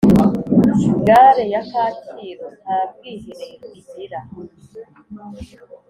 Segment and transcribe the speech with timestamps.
[1.07, 4.19] Gare ya kacyiru ntabwihereo igira